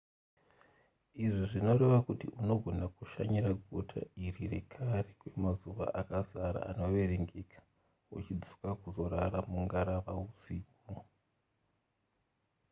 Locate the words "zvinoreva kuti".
1.49-2.25